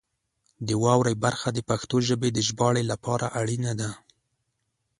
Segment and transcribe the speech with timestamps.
[0.67, 3.89] د واورئ برخه د پښتو ژبې د ژباړې لپاره اړینه ده.